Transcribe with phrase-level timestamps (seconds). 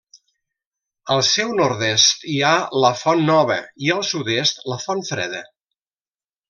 [1.15, 2.55] Al seu nord-est hi ha
[2.85, 5.49] la Font Nova, i al sud-est, la Fontfreda.